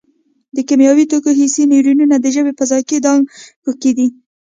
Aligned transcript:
د 0.55 0.57
کیمیاوي 0.67 1.05
توکو 1.11 1.31
حسي 1.39 1.63
نیورون 1.71 2.11
د 2.21 2.27
ژبې 2.35 2.53
په 2.59 2.63
ذایقې 2.71 2.97
دانکو 3.05 3.71
کې 3.81 3.91
دي. 3.97 4.07